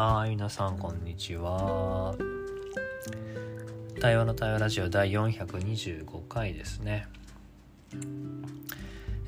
[0.00, 2.14] はい、皆さんこんにちは。
[4.00, 7.08] 対話の対話ラジオ第425回ですね。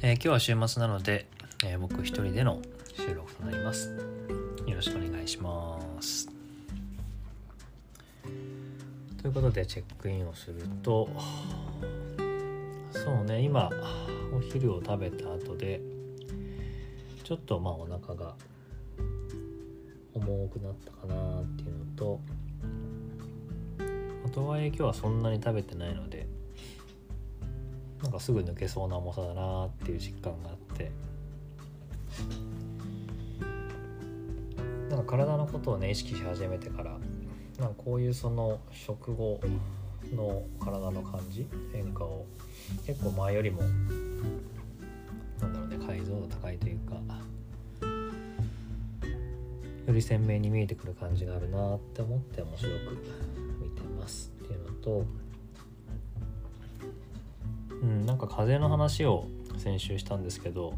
[0.00, 1.26] えー今日は週末なので、
[1.64, 2.62] えー僕一人での
[2.94, 3.88] 収録となります。
[4.64, 6.28] よろしくお願いします。
[9.20, 11.08] ということでチェックインをすると、
[12.92, 13.70] そうね、今
[14.32, 15.80] お昼を食べた後で、
[17.24, 18.36] ちょっとまあお腹が
[20.14, 22.20] 重くなったかなっていうのと
[24.30, 26.26] とはいえ今日はそんなに食べてないので
[28.02, 30.90] なんかすぐ抜けそうな重さだなっていう実感があって
[34.88, 36.96] なんか体のことをね意識し始めてから
[37.58, 39.40] なんかこういうその食後
[40.14, 42.24] の体の感じ変化を
[42.86, 43.62] 結構前よりも
[45.40, 46.94] なんだろうね解像度高いというか
[49.90, 52.74] より鮮明に見えてくる感じがあるなって思って面白く
[53.60, 55.04] 見てますっていうのと
[57.82, 59.26] うんなんか風の話を
[59.58, 60.74] 先週したんですけど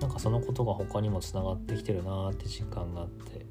[0.00, 3.44] なんかそのことが他にもつながってきてるなって実感があって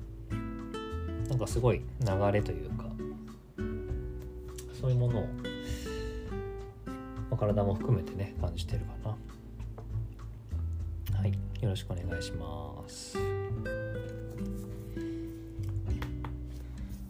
[1.30, 2.86] なんかすごい流れというか
[4.80, 5.28] そういうものを、ま
[7.32, 9.16] あ体も含めてね感じてるかな。
[11.62, 13.18] よろしくお願いします。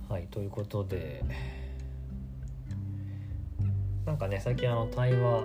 [0.10, 1.24] はい、ということで、
[4.06, 5.44] なんかね、最近あの対話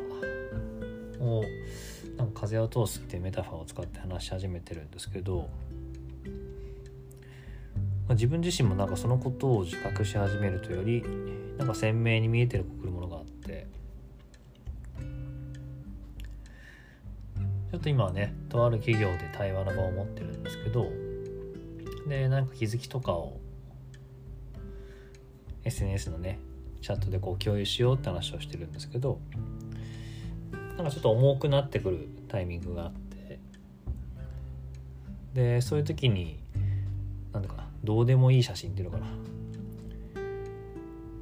[1.21, 1.43] を、
[2.17, 5.51] なんか風を通すっていうメタファーを使って話し始めてるんですけど、
[8.09, 11.05] 自分自身もなんかそのことを自覚し始めるとより、
[11.59, 13.24] なんか鮮明に見えてくるものがあっ
[17.75, 20.93] ちょっと今はねとある企業で対話の場を持ってるんですけど
[22.07, 23.41] でなんか気づきとかを
[25.65, 26.39] SNS のね
[26.83, 29.19] チャットでこう共有しようって話をしてるんですけど
[30.77, 33.41] なんかちょっと重くなってくるタイミングがあって
[35.35, 36.39] でそういう時に
[37.33, 39.07] なんだかなどうでもいい写真っていうのかな。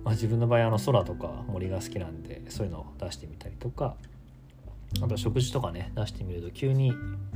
[0.05, 3.97] まあ、自分の場合あの空とか森が好きなんでそういうのを出してみたりとか
[5.01, 6.93] あと食事とかね出してみると急に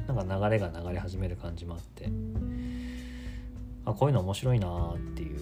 [0.06, 2.10] なんか流れが流れ始める感じもあって
[3.84, 5.38] あこういうの面白いなーっていう。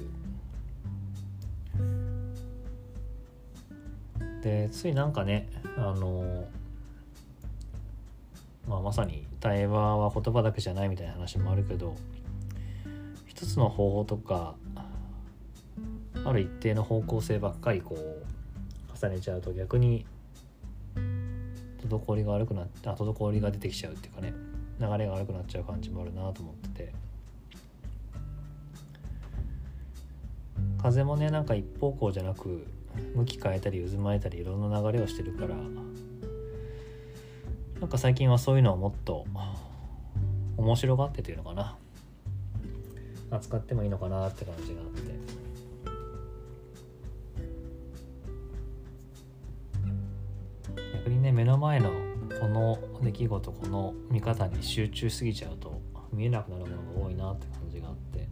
[4.42, 5.48] でついなんかね
[5.78, 6.46] あの
[8.68, 11.96] まあまさに対話は言葉だけじゃないみたいな話もあるけど
[13.26, 14.54] 一つの方法とか
[16.24, 20.06] ある一定の方向性ばっかりこう重ねちゃうと逆に
[21.98, 24.32] 滞りが悪くなって滞りが出てきちゃうっていうかね
[24.80, 26.92] 流れが悪くなっちゃう感じもあるなと思ってて。
[30.78, 32.66] 風もねなんか一方向じゃなく
[33.14, 35.56] 向き変えたり渦巻いたりいろんな流れをしてるから
[37.80, 39.24] なんか最近はそういうのをもっと
[40.58, 41.76] 面白がってというのかな。
[43.30, 45.23] 扱ってもいいのかなって感じがあって。
[53.14, 55.80] 出来事この見方に集中しすぎちゃうと
[56.12, 58.28] 見えなくなるものが多いなって感じがあって。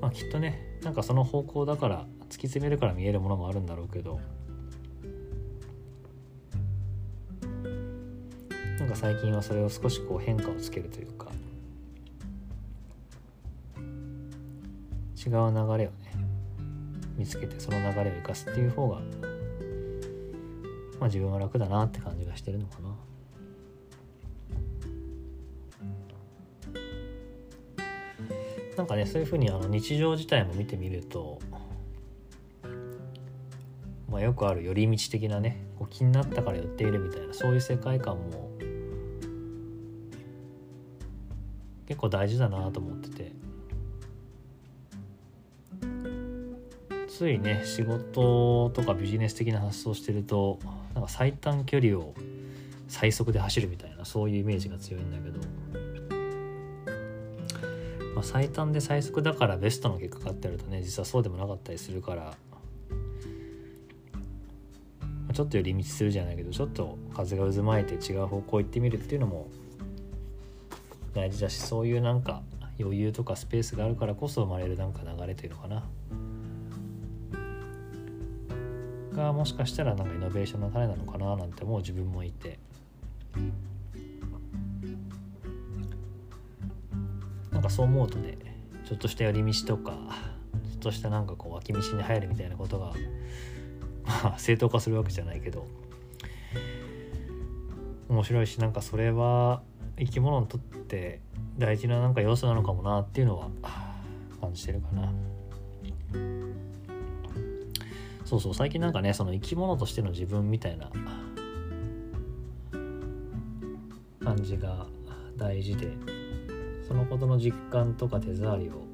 [0.00, 4.18] まあきっとねなんかその方向だから突き詰めるから見えるものもあるんだろうけど。
[8.78, 11.30] なんか最近はそれを少しこう変化をつけるというか
[15.24, 15.92] 違う流れをね
[17.16, 19.00] 見つけてその流れを生かすっていう方が
[21.02, 22.94] まあ自分は楽だなって感じがしてるのかな。
[28.76, 31.40] なんかねそういうふうにあの日常自体も見てみると、
[34.08, 38.50] まあ、よくある寄り道的なねこう気になったから寄っているみたいなそういう世界観も
[41.86, 43.32] 結構大事だなと思ってて
[47.12, 50.58] ついね仕事とかビジネス的な発想してると
[50.94, 52.14] なんか最短距離を
[52.88, 55.38] 最速で走るみたいなそういうイメージが強いんだけど、
[58.14, 62.32] まあ、最短で最速だからベストの結果かってやるとね実はそうでもなかったりするから、ま
[65.28, 69.48] あちょっと寄り道するじゃないけどちょっと風が渦巻いて違う方向行ってみるっていうのも
[71.12, 72.42] 大事だしそういうなんか
[72.80, 75.84] 余裕とかスペースがあるからこそ生まれるなんか流れというのかな。
[79.12, 82.58] がもしかしたらなんかイノベーションの種なのかななんて思う自分もいて
[87.50, 88.38] なんかそう思うとね
[88.86, 92.92] ちょっとした寄り道とかちょっとしたなんかこう脇道に入るみたいなことが
[94.04, 95.66] まあ正当化するわけじゃないけど
[98.08, 99.62] 面白いしなんかそれは
[99.98, 101.20] 生き物にとって
[101.58, 103.48] 大事ななんか要素なのかもなっていうのは
[104.40, 105.12] 感じてるかな。
[108.32, 110.88] そうそう最近なんかねその生き物としての自分みたいな
[114.24, 114.86] 感じが
[115.36, 115.92] 大事で
[116.88, 118.84] そのことの実感とか手触りを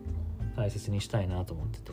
[0.56, 1.92] 大切にしたいなと思ってて。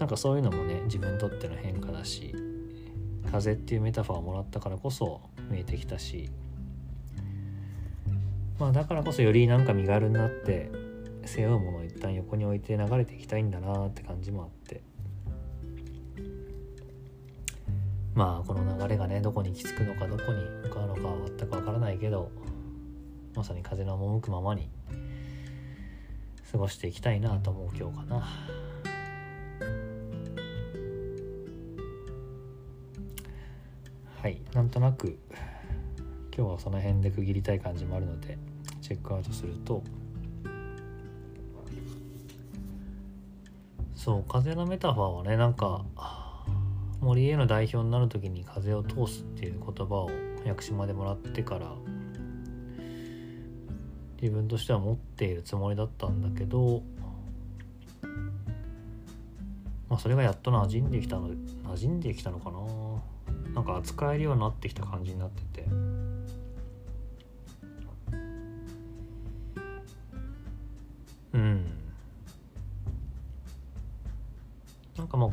[0.00, 2.34] なんかそういうのもね自分にとっての変化だし
[3.30, 6.28] 風っていうメタファーをもらったからこそ見えてきたし
[8.58, 10.70] まあだからこそよりなんか身軽になって
[11.24, 14.55] 背負うものを一旦横に置いて流れていきたいんだなって感じもあって
[18.16, 22.30] まあこの流れがねどこに行き着くのかどこに向かうのかは全くわからないけど
[23.34, 24.70] まさに風の赴くままに
[26.50, 28.26] 過ごしていきたいなと思う今日かな。
[34.22, 35.18] はいなんとなく
[36.36, 38.38] 今日はその辺で区切りたい感じもあるので
[38.80, 39.84] チェックアウトすると
[43.94, 45.84] そう風のメタファーはねなんか
[47.00, 50.10] 森への代表になる時に風を通すっていう言葉を
[50.44, 51.72] 屋久島でもらってから
[54.20, 56.82] 自分としては持っているつもりだったんだけど
[59.88, 62.58] まあそれがやっと馴染んできたの馴染んできたのかな。
[63.54, 65.66] なんか扱えるようになってきた感じになってて。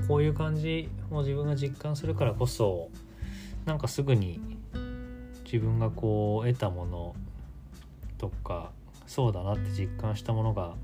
[0.07, 2.89] こういう感じを自分が実感するからこそ
[3.65, 4.39] なんかすぐに
[5.43, 7.15] 自分がこう得たもの
[8.17, 8.71] とか
[9.07, 10.75] そうだなって実感したものが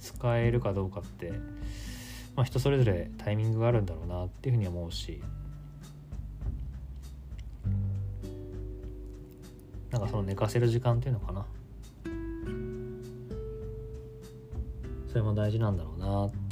[0.00, 1.32] 使えるかどうかって、
[2.34, 5.22] まあ、人それぞれタイミングがあるんだろうなっていうふうに思うし
[9.90, 11.46] なんかその寝かせる時間っていうのかな。
[15.12, 16.51] それも大事なんだろうなって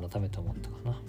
[0.00, 1.00] 改めて思ったかな。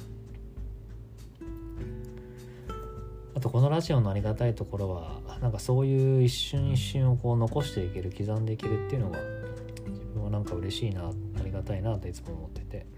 [3.36, 9.19] あとこのラジオのありがたいところはなんかそういう一瞬一瞬をこう残していける刻んでいけるっていうのが
[9.88, 11.12] 自分はなんか嬉しいなあ
[11.44, 12.98] りがたいなといつも思ってて。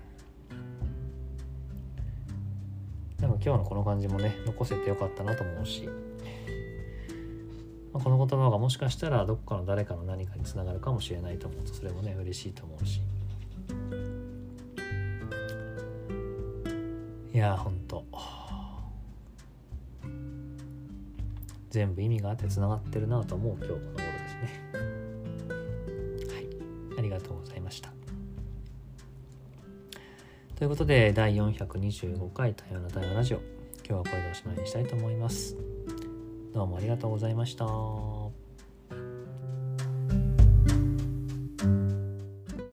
[3.21, 5.89] なんか今日のこの感じもね残せてよかったなと思うし、
[7.91, 13.01] まあ、この言葉がもしかしたらどっかの誰かの何かにつながるかもしれないと思うとそれもね嬉しいと思うし。
[17.39, 18.05] やほんと。
[21.69, 24.61] 全部意味があってつながってるなと思う今日この頃ですね。
[26.33, 26.99] はい。
[26.99, 27.91] ありがとうございました。
[30.55, 33.37] ということで第425回多様な対話ラジオ。
[33.87, 35.55] 今日はこれでおしまいにしたいと思います。
[36.53, 38.18] どうもありがとうございました。